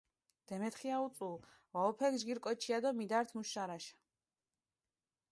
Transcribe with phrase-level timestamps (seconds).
[0.51, 1.27] დემეთხია უწუ,
[1.75, 3.95] ვაჸოფექ ჯგირი კოჩია დო მიდართჷ მუშ შარაშა.